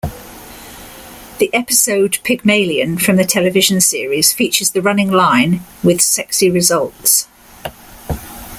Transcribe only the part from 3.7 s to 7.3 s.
series features the running line "...with sexy results".